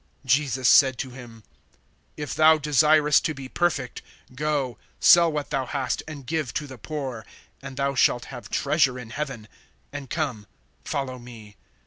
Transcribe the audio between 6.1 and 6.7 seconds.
give to